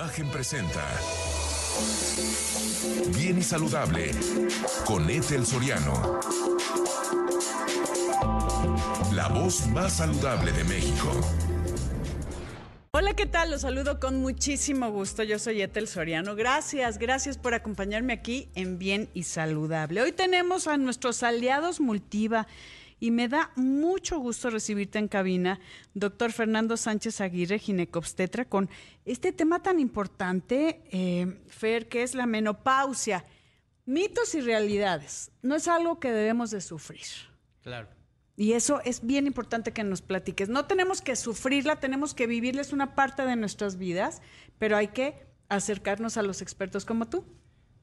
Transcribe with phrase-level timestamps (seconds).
[0.00, 0.82] Imagen presenta
[3.14, 4.12] Bien y Saludable
[4.86, 6.18] con Ethel Soriano.
[9.12, 11.12] La voz más saludable de México.
[12.92, 13.50] Hola, ¿qué tal?
[13.50, 15.22] Los saludo con muchísimo gusto.
[15.22, 16.34] Yo soy Ethel Soriano.
[16.34, 20.00] Gracias, gracias por acompañarme aquí en Bien y Saludable.
[20.00, 22.46] Hoy tenemos a nuestros aliados Multiva
[23.00, 25.58] y me da mucho gusto recibirte en cabina,
[25.94, 28.68] doctor Fernando Sánchez Aguirre, ginecobstetra, con
[29.06, 33.24] este tema tan importante, eh, Fer, que es la menopausia.
[33.86, 35.32] Mitos y realidades.
[35.42, 37.00] No es algo que debemos de sufrir.
[37.62, 37.88] Claro.
[38.36, 40.48] Y eso es bien importante que nos platiques.
[40.48, 44.22] No tenemos que sufrirla, tenemos que vivirla, es una parte de nuestras vidas,
[44.58, 47.24] pero hay que acercarnos a los expertos como tú.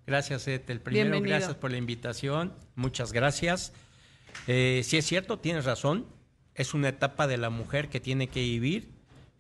[0.06, 0.80] Gracias, Ethel.
[0.80, 1.38] Primero, Bienvenido.
[1.38, 2.54] gracias por la invitación.
[2.76, 3.74] Muchas gracias.
[4.46, 6.06] Eh, sí es cierto, tienes razón.
[6.54, 8.92] Es una etapa de la mujer que tiene que vivir.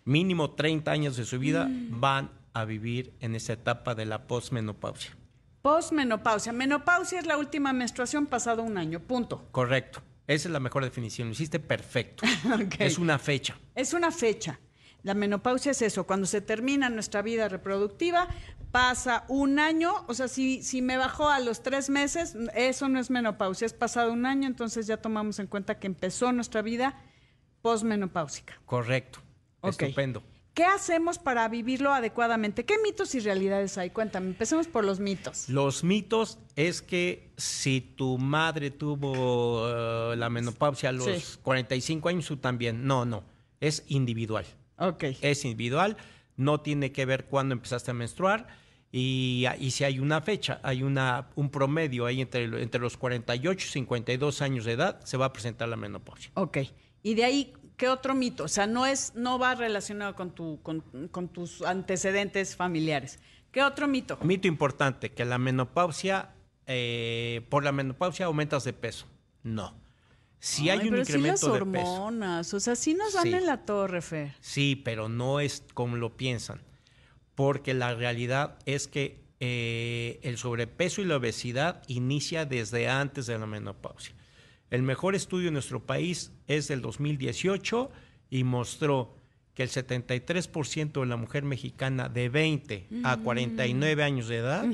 [0.06, 5.16] Mínimo 30 años de su vida van a vivir en esa etapa de la posmenopausia.
[5.62, 6.54] Postmenopausia.
[6.54, 9.48] Menopausia es la última menstruación pasado un año, punto.
[9.52, 10.02] Correcto.
[10.28, 11.28] Esa es la mejor definición.
[11.30, 12.24] Lo hiciste perfecto.
[12.80, 13.58] Es una fecha.
[13.76, 14.60] Es una fecha.
[15.08, 18.28] La menopausia es eso, cuando se termina nuestra vida reproductiva,
[18.72, 23.00] pasa un año, o sea, si, si me bajó a los tres meses, eso no
[23.00, 27.02] es menopausia, es pasado un año, entonces ya tomamos en cuenta que empezó nuestra vida
[27.62, 28.60] posmenopáusica.
[28.66, 29.20] Correcto.
[29.62, 29.82] Ok.
[29.82, 30.24] Estupendo.
[30.54, 32.66] ¿Qué hacemos para vivirlo adecuadamente?
[32.66, 33.92] ¿Qué mitos y realidades hay?
[33.92, 35.48] Cuéntame, empecemos por los mitos.
[35.48, 41.38] Los mitos es que si tu madre tuvo eh, la menopausia a los Sí.
[41.44, 42.86] 45 años, tú también.
[42.86, 43.24] No, no.
[43.62, 44.46] Es individual.
[44.78, 45.04] Ok.
[45.22, 45.98] Es individual.
[46.36, 48.48] No tiene que ver cuándo empezaste a menstruar.
[48.92, 53.66] Y, y si hay una fecha, hay una, un promedio ahí entre, entre los 48
[53.68, 56.32] y 52 años de edad, se va a presentar la menopausia.
[56.36, 56.60] Ok.
[57.04, 58.46] Y de ahí, ¿qué otro mito?
[58.46, 63.20] O sea, no es, no va relacionado con tu, con, con tus antecedentes familiares.
[63.52, 64.18] ¿Qué otro mito?
[64.22, 66.34] Mito importante, que la menopausia,
[66.66, 69.06] eh, por la menopausia aumentas de peso.
[69.44, 69.74] No.
[70.40, 71.92] Si Ay, hay un pero incremento sí las de peso.
[71.94, 73.34] hormonas, o sea, sí nos van Sí.
[73.34, 74.36] en la torre, Fer.
[74.40, 76.62] Sí, pero no es como lo piensan,
[77.36, 83.38] porque la realidad es que eh, el sobrepeso y la obesidad inicia desde antes de
[83.38, 84.16] la menopausia.
[84.72, 87.92] El mejor estudio en nuestro país es del 2018
[88.32, 89.16] y mostró
[89.54, 94.66] que el 73% de la mujer mexicana de 20 a 49 años de edad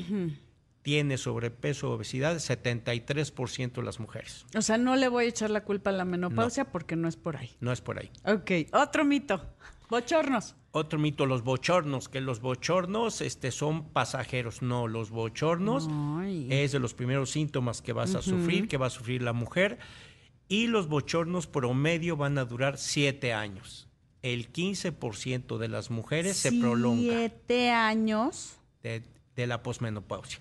[0.83, 4.45] tiene sobrepeso o obesidad, 73% de las mujeres.
[4.55, 7.15] O sea, no le voy a echar la culpa a la menopausia porque no es
[7.15, 7.51] por ahí.
[7.61, 8.11] No es por ahí.
[8.25, 9.41] Ok, otro mito.
[9.89, 10.55] Bochornos.
[10.71, 14.61] Otro mito, los bochornos, que los bochornos este, son pasajeros.
[14.61, 15.87] No, los bochornos
[16.19, 16.47] Ay.
[16.49, 19.77] es de los primeros síntomas que vas a sufrir, que va a sufrir la mujer.
[20.47, 23.87] Y los bochornos promedio van a durar siete años.
[24.23, 28.57] El 15% de las mujeres se prolonga Siete años.
[28.81, 29.03] de,
[29.35, 30.39] de la posmenopausia.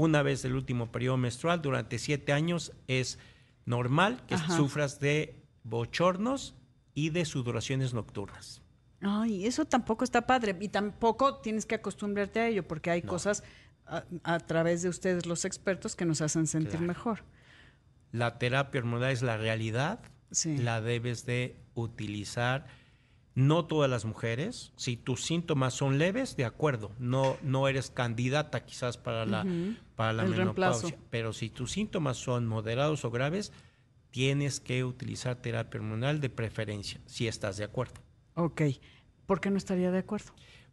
[0.00, 3.18] Una vez del último periodo menstrual, durante siete años, es
[3.66, 4.56] normal que Ajá.
[4.56, 6.54] sufras de bochornos
[6.94, 8.62] y de sudoraciones nocturnas.
[9.02, 10.56] Ay, eso tampoco está padre.
[10.58, 13.42] Y tampoco tienes que acostumbrarte a ello porque hay cosas
[13.86, 16.86] a, a través de ustedes, los expertos, que nos hacen sentir Claro.
[16.86, 17.24] mejor.
[18.10, 20.00] La terapia hormonal es la realidad,
[20.30, 20.56] Sí.
[20.56, 22.66] la debes de utilizar.
[23.34, 28.64] No todas las mujeres, si tus síntomas son leves, de acuerdo, no, no eres candidata
[28.64, 29.46] quizás para la,
[29.94, 31.06] para la El menopausia, reemplazo.
[31.10, 33.52] pero si tus síntomas son moderados o graves,
[34.10, 38.00] tienes que utilizar terapia hormonal de preferencia, si estás de acuerdo.
[38.34, 38.62] Ok.
[39.26, 40.32] ¿Por qué no estaría de acuerdo?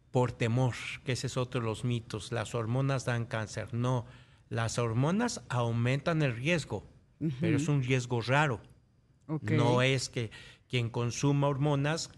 [0.09, 0.73] Por temor,
[1.03, 3.71] que ese es otro de los mitos, las hormonas dan cáncer.
[3.73, 4.05] No,
[4.49, 6.87] las hormonas aumentan el riesgo,
[7.39, 8.61] pero es un riesgo raro.
[9.27, 9.51] Ok.
[9.51, 10.31] No es que
[10.69, 12.11] quien consuma hormonas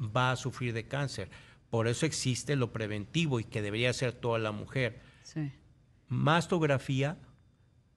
[0.00, 1.30] va a sufrir de cáncer.
[1.70, 5.00] Por eso existe lo preventivo y que debería hacer toda la mujer.
[5.22, 5.52] Sí.
[6.08, 7.16] Mastografía,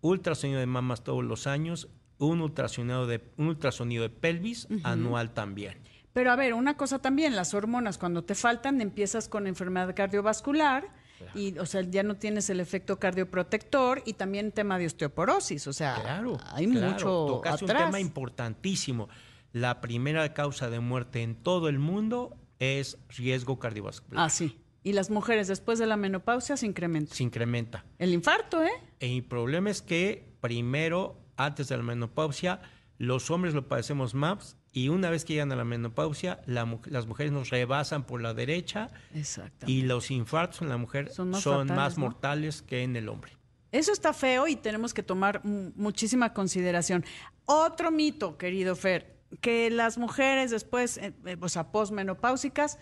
[0.02, 5.80] ultrasonido de mamas todos los años, un ultrasonido de, un ultrasonido de pelvis anual también.
[6.14, 10.88] Pero a ver, una cosa también, las hormonas cuando te faltan empiezas con enfermedad cardiovascular
[11.34, 15.74] y o sea, ya no tienes el efecto cardioprotector y también tema de osteoporosis, o
[15.74, 16.92] sea, Claro, hay claro.
[16.92, 17.82] mucho Tocaste atrás.
[17.82, 19.10] un tema importantísimo.
[19.54, 24.26] La primera causa de muerte en todo el mundo es riesgo cardiovascular.
[24.26, 24.60] Ah, sí.
[24.84, 27.16] Y las mujeres después de la menopausia se incrementan.
[27.16, 27.86] Se incrementa.
[28.00, 28.72] El infarto, ¿eh?
[29.00, 32.62] El problema es que primero, antes de la menopausia,
[32.98, 37.06] los hombres lo padecemos más y una vez que llegan a la menopausia, la las
[37.06, 39.68] mujeres nos rebasan por la derecha Exacto.
[39.70, 42.04] y los infartos en la mujer Son son más más, fatales, ¿no?
[42.06, 43.34] mortales que en el hombre.
[43.72, 47.06] Eso está feo y tenemos que tomar muchísima consideración.
[47.46, 52.80] Otro mito, querido Fer, que las mujeres después, eh, eh, o sea, posmenopáusicas,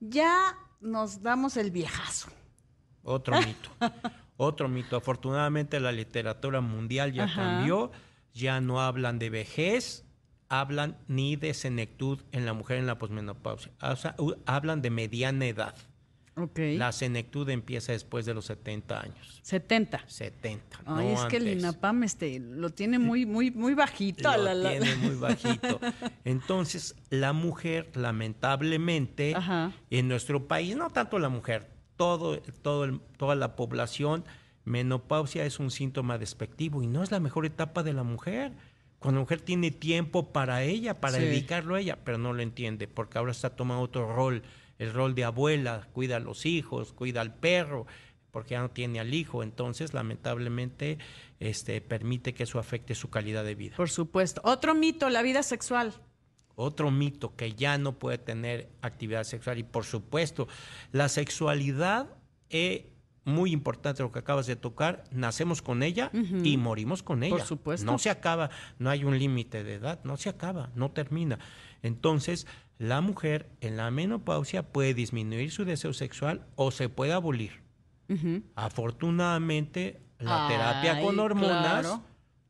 [0.00, 2.30] ya nos damos el viejazo.
[3.02, 3.70] Otro mito.
[4.36, 4.96] Otro mito.
[4.96, 7.90] Afortunadamente la literatura mundial ya cambió.
[8.32, 10.04] Ya no hablan de vejez,
[10.48, 13.72] hablan ni de senectud en la mujer en la posmenopausia.
[14.46, 15.74] hablan de mediana edad.
[16.36, 19.40] La senectud empieza después de los 70 años.
[19.42, 20.04] 70.
[20.06, 20.80] 70.
[20.86, 24.34] Ay, es que el INAPAM este, lo tiene muy, muy, muy bajito.
[24.36, 25.80] Lo tiene muy bajito.
[26.24, 29.34] Entonces, la mujer, lamentablemente,
[29.90, 34.24] en nuestro país, no tanto la mujer, todo, todo toda la población,
[34.64, 38.52] menopausia es un síntoma despectivo y no es la mejor etapa de la mujer.
[38.98, 42.86] Cuando la mujer tiene tiempo para ella, para dedicarlo a ella, pero no lo entiende,
[42.86, 44.42] porque ahora está tomando otro rol
[44.80, 47.86] el rol de abuela, cuida a los hijos, cuida al perro,
[48.30, 50.96] porque ya no tiene al hijo, entonces lamentablemente
[51.38, 53.76] este, permite que eso afecte su calidad de vida.
[53.76, 54.40] Por supuesto.
[54.42, 55.92] Otro mito, la vida sexual.
[56.56, 60.48] Otro mito que ya no puede tener actividad sexual y por supuesto
[60.92, 62.08] la sexualidad
[62.48, 62.84] es
[63.24, 66.10] muy importante lo que acabas de tocar, nacemos con ella
[66.42, 67.36] y morimos con ella.
[67.36, 67.86] Por supuesto.
[67.86, 71.38] No se acaba, no hay un límite de edad, no se acaba, no termina.
[71.82, 72.46] Entonces,
[72.78, 77.60] la mujer en la menopausia puede disminuir su deseo sexual o se puede abolir.
[78.56, 82.00] Afortunadamente, la terapia con hormonas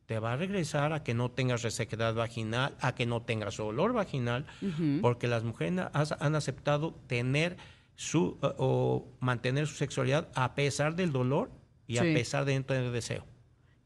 [0.05, 3.93] te va a regresar a que no tengas resequedad vaginal, a que no tengas olor
[3.93, 4.45] vaginal,
[5.01, 7.57] porque las mujeres han aceptado tener
[8.01, 11.51] su o mantener su sexualidad a pesar del dolor
[11.85, 13.23] y a pesar de no tener deseo.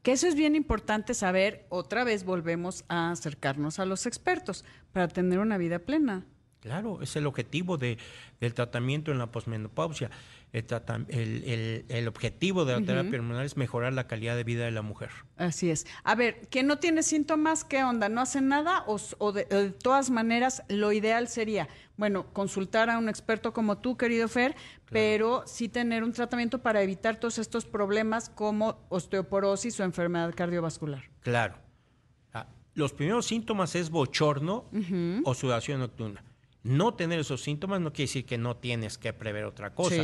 [0.02, 5.08] Que eso es bien importante saber, otra vez volvemos a acercarnos a los expertos para
[5.08, 6.24] tener una vida plena.
[6.60, 7.98] Claro, es el objetivo de,
[8.40, 10.10] del tratamiento en la posmenopausia.
[10.52, 14.80] El, el, objetivo de la terapia hormonal es mejorar la calidad de vida de la
[14.80, 15.10] mujer.
[15.36, 15.86] Así es.
[16.02, 18.08] A ver, ¿quién no tiene síntomas, ¿qué onda?
[18.08, 18.84] ¿No hace nada?
[18.86, 19.44] O, de,
[19.82, 24.56] todas maneras, lo ideal sería, bueno, consultar a un experto como tú, querido Fer,
[24.90, 31.02] pero sí tener un tratamiento para evitar todos estos problemas como osteoporosis o enfermedad cardiovascular.
[31.20, 31.56] Claro.
[32.32, 34.70] Ah, los primeros síntomas es bochorno
[35.24, 36.24] o sudación nocturna.
[36.66, 40.02] No tener esos síntomas no quiere decir que no tienes que prever otra cosa.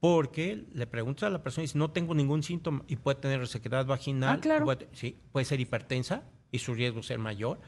[0.00, 3.40] Porque le preguntas a la persona y dice, no tengo ningún síntoma y puede tener
[3.40, 4.36] resequedad vaginal.
[4.36, 4.64] Ah, claro.
[4.66, 7.58] Puede, sí, puede ser hipertensa y su riesgo ser mayor.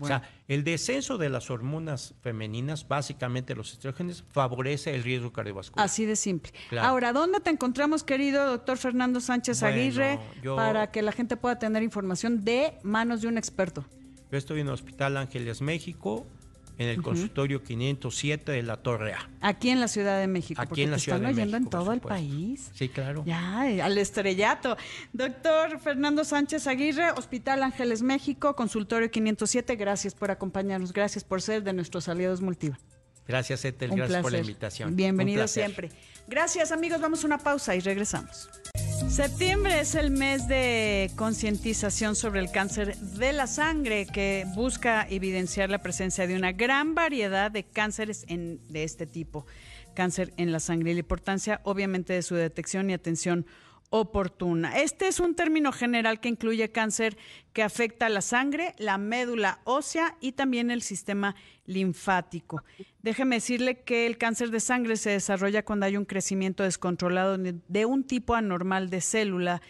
[0.00, 5.84] O sea, el descenso de las hormonas femeninas, básicamente los estrógenos, favorece el riesgo cardiovascular.
[5.84, 6.52] Así de simple.
[6.80, 11.82] Ahora, ¿dónde te encontramos, querido doctor Fernando Sánchez Aguirre, para que la gente pueda tener
[11.82, 13.84] información de manos de un experto?
[14.30, 16.26] Yo estoy en el Hospital Ángeles México,
[16.78, 19.28] en el consultorio 507 de la Torre A.
[19.40, 20.60] Aquí en la Ciudad de México.
[20.60, 22.70] Aquí en la Ciudad están oyendo en todo el país.
[22.74, 23.22] Sí, claro.
[23.26, 24.76] Ya, eh, al estrellato.
[25.12, 29.76] Doctor Fernando Sánchez Aguirre, Hospital Ángeles México, consultorio 507.
[29.76, 30.92] Gracias por acompañarnos.
[30.92, 32.78] Gracias por ser de nuestros aliados Multiva.
[33.26, 33.90] Gracias, Etel.
[33.90, 34.94] gracias por la invitación.
[34.94, 35.90] Bienvenido siempre.
[36.28, 37.00] Gracias, amigos.
[37.00, 38.48] Vamos a una pausa y regresamos.
[39.08, 45.70] Septiembre es el mes de concientización sobre el cáncer de la sangre que busca evidenciar
[45.70, 49.46] la presencia de una gran variedad de cánceres de este tipo.
[49.94, 53.46] Cáncer en la sangre y la importancia obviamente de su detección y atención
[53.90, 54.78] oportuna.
[54.78, 57.16] Este es un término general que incluye cáncer
[57.52, 62.62] que afecta la sangre, la médula ósea y también el sistema linfático.
[63.02, 67.86] Déjeme decirle que el cáncer de sangre se desarrolla cuando hay un crecimiento descontrolado de
[67.86, 69.62] un tipo anormal de célula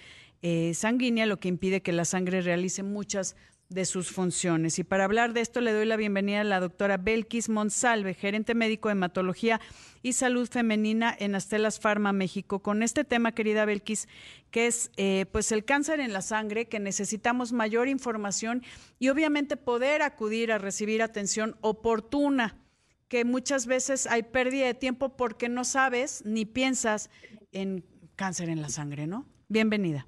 [0.43, 3.37] eh, sanguínea, lo que impide que la sangre realice muchas
[3.69, 4.79] de sus funciones.
[4.79, 8.55] Y para hablar de esto le doy la bienvenida a la doctora Belkis Monsalve, gerente
[8.55, 9.61] médico de hematología
[10.03, 12.61] y salud femenina en Astelas Pharma México.
[12.61, 14.09] Con este tema, querida Belkis,
[14.51, 18.63] que es eh, pues el cáncer en la sangre, que necesitamos mayor información
[18.99, 22.57] y obviamente poder acudir a recibir atención oportuna,
[23.09, 27.11] que muchas veces hay pérdida de tiempo porque no sabes ni piensas
[27.53, 29.27] en cáncer en la sangre, ¿no?
[29.49, 30.07] Bienvenida.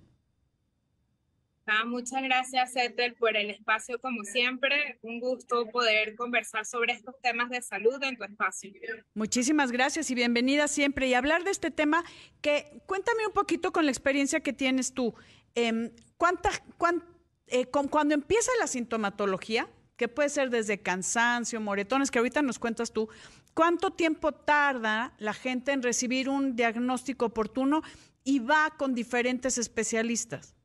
[1.70, 4.98] Ah, muchas gracias, Ethel, por el espacio, como siempre.
[5.02, 8.72] Un gusto poder conversar sobre estos temas de salud en tu espacio.
[9.12, 11.08] Muchísimas gracias y bienvenida siempre.
[11.08, 12.02] Y hablar de este tema,
[12.40, 15.14] que cuéntame un poquito con la experiencia que tienes tú.
[16.16, 16.50] ¿cuánta,
[17.48, 22.92] eh, cuando empieza la sintomatología, que puede ser desde cansancio, moretones, que ahorita nos cuentas
[22.92, 23.10] tú,
[23.52, 27.82] ¿cuánto tiempo tarda la gente en recibir un diagnóstico oportuno
[28.24, 30.57] y va con diferentes especialistas?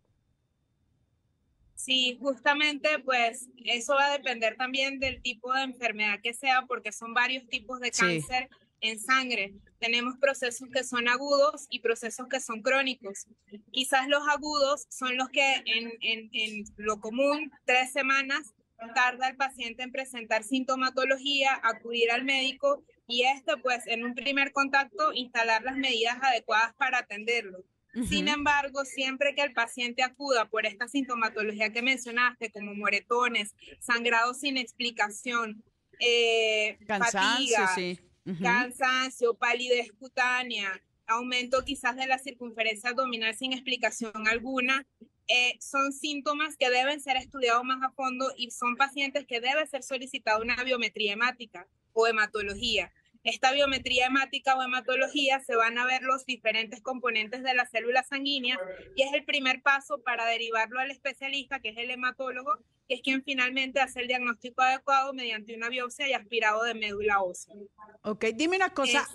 [1.84, 6.94] Sí, justamente pues eso va a depender también del tipo de enfermedad que sea, porque
[6.94, 8.50] son varios tipos de cáncer
[8.80, 9.54] en sangre.
[9.80, 13.28] Tenemos procesos que son agudos y procesos que son crónicos.
[13.72, 18.54] Quizás los agudos son los que en, en, en lo común, tres semanas,
[18.96, 24.54] tarda el paciente en presentar sintomatología, acudir al médico y este pues en un primer
[24.54, 27.60] contacto instalar las medidas adecuadas para atenderlo.
[28.08, 34.34] Sin embargo, siempre que el paciente acuda por esta sintomatología que mencionaste, como moretones, sangrado
[34.34, 35.64] sin explicación,
[36.00, 38.02] eh, cansancio, fatiga,
[38.42, 44.88] cansancio, palidez cutánea, aumento quizás de la circunferencia abdominal sin explicación alguna,
[45.28, 49.66] eh, son síntomas que deben ser estudiados más a fondo y son pacientes que debe
[49.68, 52.92] ser solicitada una biometría hemática o hematología.
[53.24, 58.08] Esta biometría hemática o hematología se van a ver los diferentes componentes de las células
[58.10, 58.60] sanguíneas
[58.96, 63.02] y es el primer paso para derivarlo al especialista, que es el hematólogo, que es
[63.02, 67.56] quien finalmente hace el diagnóstico adecuado mediante una biopsia y aspirado de médula ósea.
[68.02, 69.08] Ok, dime una cosa,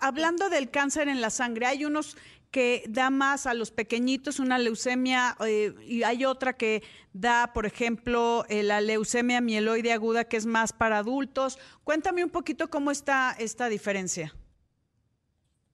[0.00, 2.16] hablando del cáncer en la sangre, hay unos
[2.50, 7.66] que da más a los pequeñitos, una leucemia, eh, y hay otra que da, por
[7.66, 11.58] ejemplo, eh, la leucemia mieloide aguda, que es más para adultos.
[11.84, 14.34] Cuéntame un poquito cómo está esta diferencia.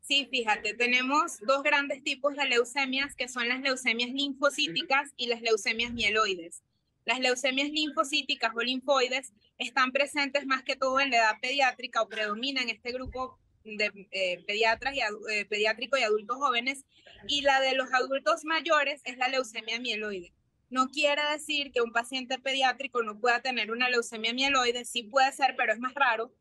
[0.00, 5.40] Sí, fíjate, tenemos dos grandes tipos de leucemias, que son las leucemias linfocíticas y las
[5.40, 6.62] leucemias mieloides.
[7.06, 12.08] Las leucemias linfocíticas o linfoides están presentes más que todo en la edad pediátrica o
[12.08, 16.84] predominan este grupo de eh, pediatras y eh, pediátrico y adultos jóvenes
[17.26, 20.32] y la de los adultos mayores es la leucemia mieloide.
[20.70, 25.32] No quiere decir que un paciente pediátrico no pueda tener una leucemia mieloide, sí puede
[25.32, 26.32] ser, pero es más raro.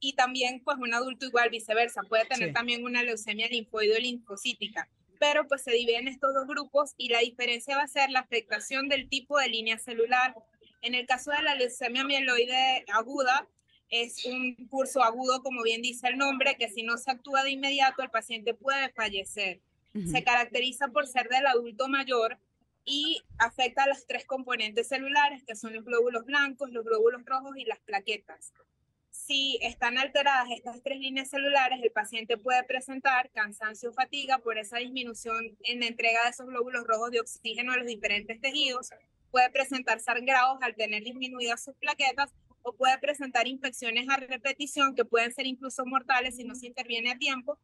[0.00, 4.88] Y también, pues, un adulto igual, viceversa, puede tener también una leucemia linfoide o linfocítica.
[5.18, 8.88] Pero, pues, se dividen estos dos grupos y la diferencia va a ser la afectación
[8.88, 10.34] del tipo de línea celular.
[10.82, 13.48] En el caso de la leucemia mieloide aguda,
[13.90, 17.50] es un curso agudo, como bien dice el nombre, que si no se actúa de
[17.50, 19.60] inmediato, el paciente puede fallecer.
[20.10, 22.38] Se caracteriza por ser del adulto mayor
[22.84, 27.56] y afecta a las tres componentes celulares, que son los glóbulos blancos, los glóbulos rojos
[27.56, 28.52] y las plaquetas.
[29.10, 34.56] Si están alteradas estas tres líneas celulares, el paciente puede presentar cansancio o fatiga por
[34.56, 38.90] esa disminución en la entrega de esos glóbulos rojos de oxígeno a los diferentes tejidos,
[39.30, 42.30] puede presentar sangrados al tener disminuidas sus plaquetas
[42.62, 47.12] o puede presentar infecciones a repetición que pueden ser incluso mortales si no se interviene
[47.12, 47.58] a tiempo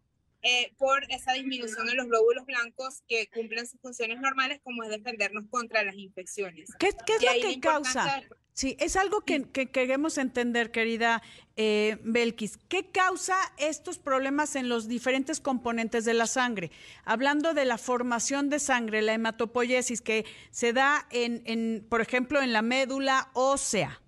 [0.46, 4.90] eh, por esa disminución de los glóbulos blancos que cumplen sus funciones normales como es
[4.90, 6.68] defendernos contra las infecciones.
[6.78, 8.22] ¿Qué, es lo que causa?
[8.52, 11.22] Sí, es algo que, queremos entender, querida
[11.56, 12.58] eh, Belkis.
[12.68, 16.70] ¿Qué causa estos problemas en los diferentes componentes de la sangre?
[17.06, 22.42] Hablando de la formación de sangre, la hematopoiesis que se da en, en por ejemplo,
[22.42, 24.00] en la médula ósea.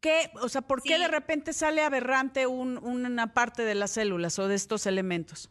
[0.00, 4.46] ¿Qué, o sea, ¿por qué de repente sale aberrante una parte de las células o
[4.46, 5.50] de estos elementos?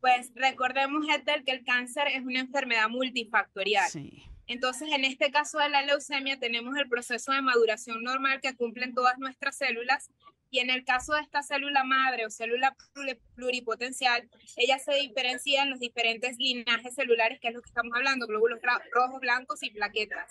[0.00, 3.88] Pues recordemos, Ethel, que el cáncer es una enfermedad multifactorial.
[3.88, 4.24] Sí.
[4.46, 8.94] Entonces, en este caso de la leucemia, tenemos el proceso de maduración normal que cumplen
[8.94, 10.10] todas nuestras células.
[10.50, 12.76] Y en el caso de esta célula madre o célula
[13.34, 18.26] pluripotencial, ella se diferencia en los diferentes linajes celulares, que es lo que estamos hablando,
[18.26, 18.58] glóbulos
[18.92, 20.30] rojos, blancos y plaquetas.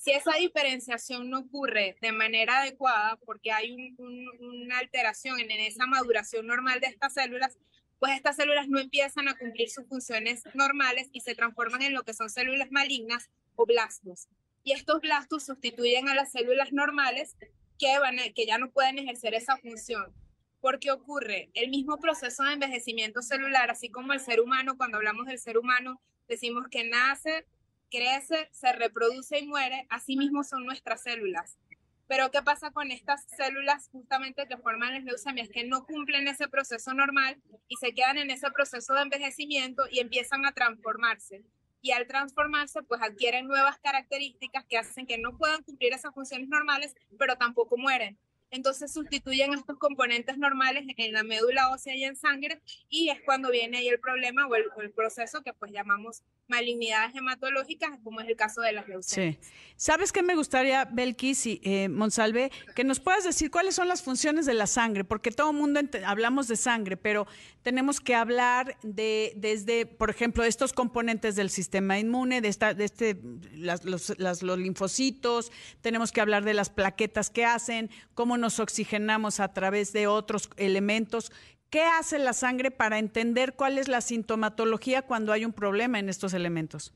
[0.00, 6.46] Si esa diferenciación no ocurre de manera adecuada, porque hay una alteración en, esa maduración
[6.46, 7.58] normal de estas células,
[7.98, 12.02] pues estas células no empiezan a cumplir sus funciones normales y se transforman en lo
[12.02, 14.28] que son células malignas o blastos.
[14.64, 17.36] Y estos blastos sustituyen a las células normales
[17.78, 20.14] que, van que ya no pueden ejercer esa función.
[20.62, 25.26] Porque ocurre el mismo proceso de envejecimiento celular, así como el ser humano, cuando hablamos
[25.26, 27.44] del ser humano, decimos que nace,
[27.90, 31.58] crece, se reproduce y muere, así mismo son nuestras células.
[32.06, 35.48] Pero ¿qué pasa con estas células justamente que forman las leucemias?
[35.48, 40.00] Que no cumplen ese proceso normal y se quedan en ese proceso de envejecimiento y
[40.00, 41.44] empiezan a transformarse.
[41.82, 46.48] Y al transformarse, pues adquieren nuevas características que hacen que no puedan cumplir esas funciones
[46.48, 48.18] normales, pero tampoco mueren
[48.50, 53.50] entonces sustituyen estos componentes normales en la médula ósea y en sangre y es cuando
[53.50, 58.34] viene ahí el problema o el, proceso que pues llamamos malignidades hematológicas, como es el
[58.34, 59.36] caso de las leucemias.
[59.40, 59.50] Sí.
[59.76, 64.02] ¿Sabes qué me gustaría, Belkis y eh, Monsalve, que nos puedas decir cuáles son las
[64.02, 65.04] funciones de la sangre?
[65.04, 67.28] Porque todo el mundo hablamos de sangre, pero
[67.62, 72.84] tenemos que hablar de desde, por ejemplo, estos componentes del sistema inmune, de, esta, de
[72.84, 73.20] este,
[73.54, 79.38] las, los, los linfocitos, tenemos que hablar de las plaquetas que hacen, cómo nos oxigenamos
[79.40, 81.30] a través de otros elementos.
[81.70, 86.08] ¿Qué hace la sangre para entender cuál es la sintomatología cuando hay un problema en
[86.08, 86.92] estos elementos?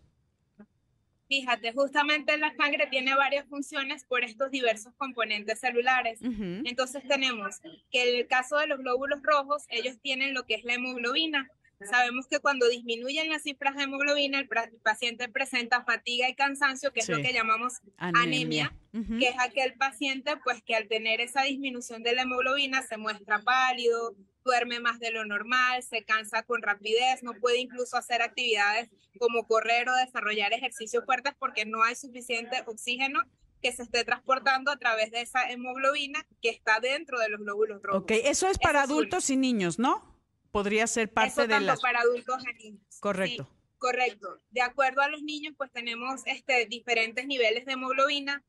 [1.29, 6.21] Fíjate, justamente la sangre tiene varias funciones por estos diversos componentes celulares.
[6.23, 7.61] Entonces tenemos
[7.91, 11.49] que en el caso de los glóbulos rojos, ellos tienen lo que es la hemoglobina.
[11.81, 14.49] Sabemos que cuando disminuyen las cifras de hemoglobina, el,
[14.83, 20.37] paciente presenta fatiga y cansancio, que es lo que llamamos anemia, que es aquel paciente
[20.45, 24.15] pues que al tener esa disminución de la hemoglobina se muestra pálido,
[24.45, 29.47] duerme más de lo normal, se cansa con rapidez, no puede incluso hacer actividades como
[29.47, 33.23] correr o desarrollar ejercicios fuertes porque no hay suficiente oxígeno
[33.63, 37.83] que se esté transportando a través de esa hemoglobina que está dentro de los glóbulos
[37.83, 38.03] rojos.
[38.03, 40.14] Ok, eso es para adultos y niños, ¿no?
[40.55, 41.81] Podría ser parte de las...
[41.81, 43.01] para adultos y niños.
[43.01, 43.51] Correcto.
[43.79, 44.41] correcto.
[44.53, 48.41] De acuerdo a los niños, pues tenemos este, diferentes niveles de hemoglobina.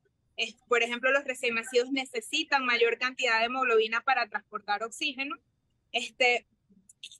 [0.67, 5.35] por ejemplo, los recién nacidos necesitan mayor cantidad de hemoglobina para transportar oxígeno.
[5.91, 6.45] Este,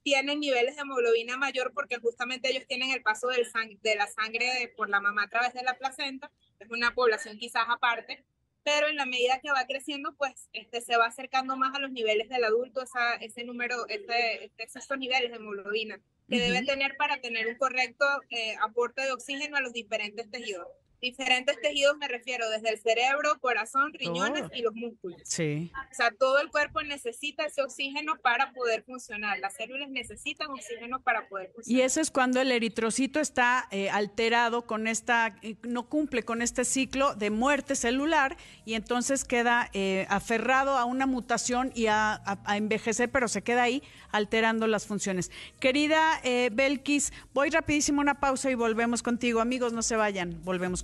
[0.03, 3.47] tienen niveles de hemoglobina mayor porque justamente ellos tienen el paso del
[3.81, 7.65] de la sangre por la mamá a través de la placenta es una población quizás
[7.67, 8.23] aparte,
[8.65, 11.91] pero en la medida que va creciendo, pues este, se va acercando más a los
[11.91, 16.97] niveles del adulto, esa, ese número, este, este, estos niveles de hemoglobina que debe tener
[16.97, 20.67] para tener un correcto eh, aporte de oxígeno a los diferentes tejidos.
[21.01, 25.21] Diferentes tejidos me refiero desde el cerebro, corazón, riñones y los músculos.
[25.25, 25.71] Sí.
[25.91, 29.39] O sea, todo el cuerpo necesita ese oxígeno para poder funcionar.
[29.39, 31.81] Las células necesitan oxígeno para poder funcionar.
[31.81, 36.41] Y eso es cuando el eritrocito está eh, alterado con esta, eh, no cumple con
[36.41, 42.21] este ciclo de muerte celular y entonces queda eh, aferrado a una mutación y a,
[42.47, 45.31] envejecer, pero se queda ahí alterando las funciones.
[45.59, 46.21] Querida
[46.51, 49.41] Belkis, voy rapidísimo a una pausa y volvemos contigo.
[49.41, 50.81] Amigos, no se vayan, volvemos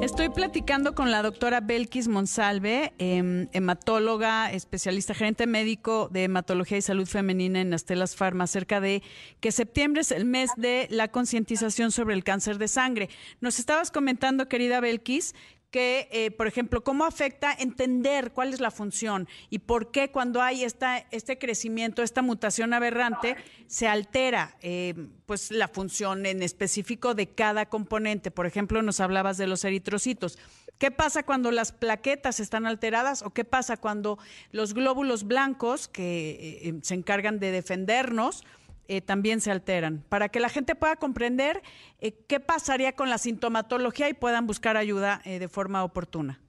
[0.00, 6.82] Estoy platicando con la doctora Belkis Monsalve, em, hematóloga, especialista, gerente médico de hematología y
[6.82, 9.02] salud femenina en Astelas Pharma, acerca de
[9.40, 13.10] que septiembre es el mes de la concientización sobre el cáncer de sangre.
[13.40, 15.34] Nos estabas comentando, querida Belkis,
[15.74, 20.40] que, eh, por ejemplo, cómo afecta entender cuál es la función y por qué cuando
[20.40, 23.34] hay esta, este crecimiento, esta mutación aberrante,
[23.66, 24.94] se altera eh,
[25.26, 28.30] pues la función en específico de cada componente.
[28.30, 30.38] Por ejemplo, nos hablabas de los eritrocitos.
[30.78, 34.20] ¿Qué pasa cuando las plaquetas están alteradas o qué pasa cuando
[34.52, 38.44] los glóbulos blancos que eh, se encargan de defendernos,
[38.88, 41.62] eh, también se alteran, para que la gente pueda comprender
[42.00, 46.40] eh, qué pasaría con la sintomatología y puedan buscar ayuda eh, de forma oportuna.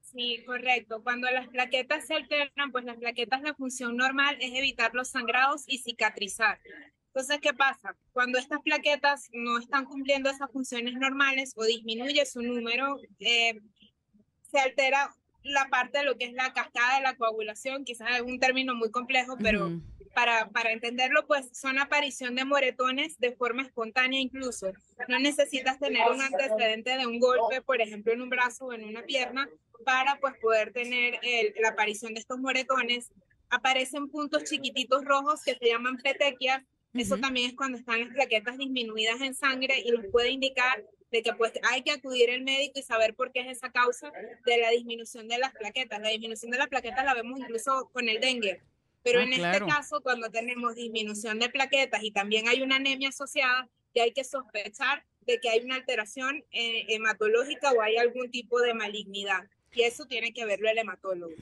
[0.00, 1.02] Sí, correcto.
[1.04, 5.62] Cuando las plaquetas se alteran, pues las plaquetas la función normal es evitar los sangrados
[5.68, 6.58] y cicatrizar.
[7.06, 7.94] Entonces, ¿qué pasa?
[8.12, 15.14] Cuando estas plaquetas no están cumpliendo esas funciones normales o disminuye su número, se altera
[15.42, 18.74] la parte de lo que es la cascada de la coagulación, quizás es un término
[18.74, 19.80] muy complejo, pero
[20.14, 24.72] para, para entenderlo, pues son aparición de moretones de forma espontánea incluso.
[25.08, 28.84] No necesitas tener un antecedente de un golpe, por ejemplo, en un brazo o en
[28.84, 29.48] una pierna,
[29.84, 31.20] para pues poder tener
[31.60, 33.10] la aparición de estos moretones.
[33.48, 36.62] Aparecen puntos chiquititos rojos que se llaman petequias.
[36.92, 41.22] Eso también es cuando están las plaquetas disminuidas en sangre y nos puede indicar de
[41.22, 44.12] que pues hay que acudir al médico y saber por qué es esa causa
[44.44, 46.00] de la disminución de las plaquetas.
[46.00, 48.60] La disminución de las plaquetas la vemos incluso con el dengue.
[49.02, 53.08] Pero ah, en este caso, cuando tenemos disminución de plaquetas y también hay una anemia
[53.08, 58.30] asociada, que hay que sospechar de que hay una alteración eh, hematológica o hay algún
[58.30, 59.48] tipo de malignidad.
[59.72, 61.34] Y eso tiene que verlo el hematólogo.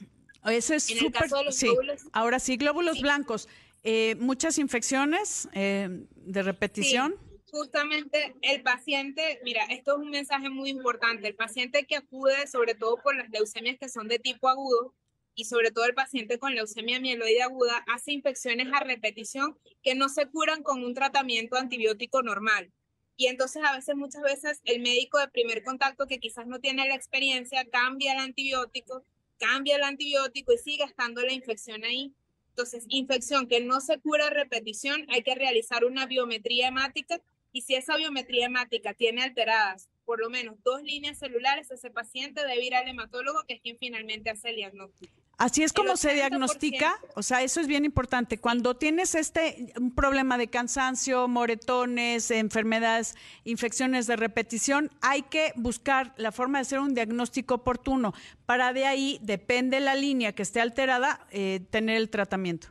[0.45, 1.29] Eso es súper...
[1.51, 1.67] Sí.
[2.13, 3.47] Ahora sí, glóbulos blancos.
[3.83, 7.15] Eh, muchas infecciones eh, de repetición.
[7.51, 11.27] justamente el paciente, mira, esto es un mensaje muy importante.
[11.27, 14.93] El paciente que acude, sobre todo por las leucemias que son de tipo agudo,
[15.39, 20.09] y sobre todo el paciente con leucemia mieloide aguda hace infecciones a repetición que no
[20.09, 22.73] se curan con un tratamiento antibiótico normal.
[23.15, 26.89] Y entonces a veces, muchas veces, el médico de primer contacto que quizás no tiene
[26.89, 29.05] la experiencia cambia el antibiótico,
[29.37, 32.13] cambia el antibiótico y sigue estando la infección ahí.
[32.49, 37.21] Entonces, infección que no se cura a repetición, hay que realizar una biometría hemática
[37.53, 42.41] y si esa biometría hemática tiene alteradas por lo menos dos líneas celulares, ese paciente
[42.41, 45.28] debe ir al hematólogo, que es quien finalmente hace el diagnóstico.
[45.39, 48.39] Así es como se diagnostica, o sea, eso es bien importante.
[48.39, 56.13] Cuando tienes este un problema de cansancio, moretones, enfermedades, infecciones de repetición, hay que buscar
[56.17, 58.13] la forma de hacer un diagnóstico oportuno.
[58.45, 62.67] Para de ahí, depende la línea que esté alterada, eh, tener el tratamiento.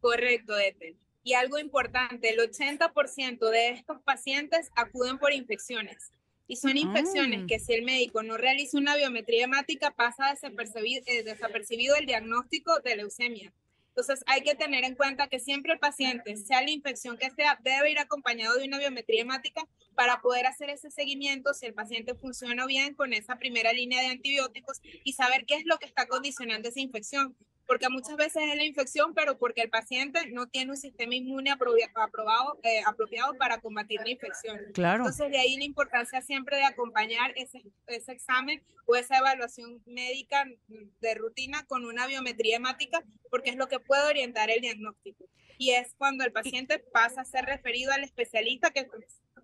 [0.00, 0.96] Correcto, Ethel.
[1.24, 6.12] Y algo importante, el 80% de estos pacientes acuden por infecciones.
[6.48, 7.46] Y son infecciones ah.
[7.46, 12.80] que si el médico no realiza una biometría hemática pasa desapercibido, eh, desapercibido el diagnóstico
[12.80, 13.52] de leucemia.
[13.98, 17.58] Entonces hay que tener en cuenta que siempre el paciente, sea la infección que sea,
[17.62, 22.14] debe ir acompañado de una biometría hemática para poder hacer ese seguimiento si el paciente
[22.14, 26.06] funciona bien con esa primera línea de antibióticos y saber qué es lo que está
[26.06, 27.36] condicionando esa infección
[27.68, 31.50] porque muchas veces es la infección, pero porque el paciente no tiene un sistema inmune
[31.50, 34.58] aprobado, eh, apropiado para combatir la infección.
[34.72, 35.04] Claro.
[35.04, 40.46] Entonces, de ahí la importancia siempre de acompañar ese, ese examen o esa evaluación médica
[40.66, 45.26] de rutina con una biometría hemática, porque es lo que puede orientar el diagnóstico.
[45.58, 48.88] Y es cuando el paciente pasa a ser referido al especialista, que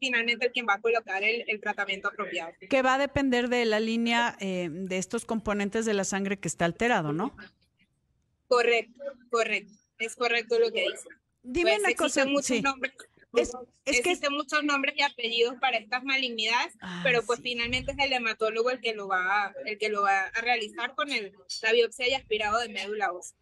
[0.00, 2.52] finalmente el quien va a colocar el, el tratamiento apropiado.
[2.70, 6.48] Que va a depender de la línea eh, de estos componentes de la sangre que
[6.48, 7.36] está alterado, ¿no?
[8.54, 9.72] Correcto, correcto.
[9.98, 11.08] Es correcto lo que dice.
[11.42, 12.24] Dime Pues una cosa.
[12.26, 12.62] muchos sí.
[12.62, 12.92] nombres.
[13.36, 13.48] Es-
[13.84, 17.42] es que- existen muchos nombres y apellidos para estas malignidades, Ah, pero pues sí.
[17.50, 20.94] finalmente es el hematólogo el que lo va a, el que lo va a realizar
[20.94, 23.36] con el, la biopsia y aspirado de médula ósea.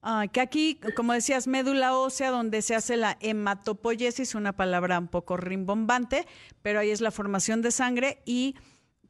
[0.00, 5.08] Ah, que aquí, como decías, médula ósea, donde se hace la hematopoiesis, una palabra un
[5.08, 6.26] poco rimbombante,
[6.62, 8.54] pero ahí es la formación de sangre y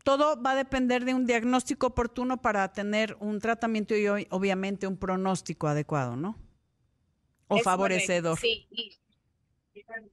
[0.05, 4.99] todo va a depender de un diagnóstico oportuno para tener un tratamiento y obviamente un
[4.99, 6.39] pronóstico adecuado, ¿no?
[7.49, 8.37] O Es favorecedor.
[8.37, 8.99] correcto, Sí, y,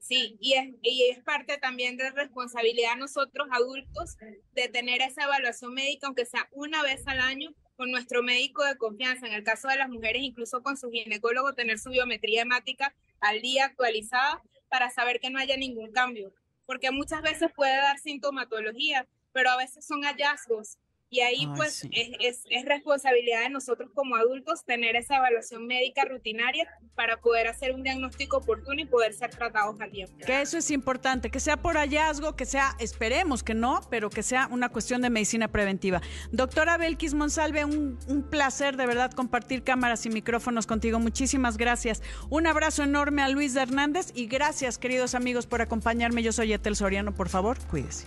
[0.00, 4.16] sí y, es, y es parte también de responsabilidad nosotros adultos
[4.52, 8.76] de tener esa evaluación médica, aunque sea una vez al año, con nuestro médico de
[8.76, 9.26] confianza.
[9.26, 13.40] En el caso de las mujeres, incluso con su ginecólogo, tener su biometría hemática al
[13.40, 16.32] día actualizada para saber que no haya ningún cambio.
[16.66, 20.78] Porque muchas veces puede dar sintomatología, pero a veces son hallazgos.
[21.12, 21.90] Y ahí Ay, pues sí.
[21.92, 27.48] es, es, es responsabilidad de nosotros como adultos tener esa evaluación médica rutinaria para poder
[27.48, 30.16] hacer un diagnóstico oportuno y poder ser tratados a tiempo.
[30.24, 34.22] Que eso es importante, que sea por hallazgo, que sea, esperemos que no, pero que
[34.22, 36.00] sea una cuestión de medicina preventiva.
[36.30, 40.98] Doctora Belkis Monsalve, un, un placer de verdad compartir cámaras y micrófonos contigo.
[40.98, 42.02] Muchísimas gracias.
[42.30, 46.22] Un abrazo enorme a Luis Hernández y gracias, queridos amigos, por acompañarme.
[46.22, 48.06] Yo soy Etel Soriano, por favor, cuídese.